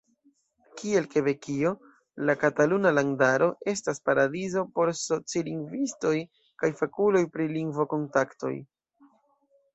[0.77, 1.73] Kiel Kebekio,
[2.29, 6.17] la Kataluna Landaro estas paradizo por socilingvistoj
[6.65, 8.55] kaj fakuloj pri lingvo-kontaktoj.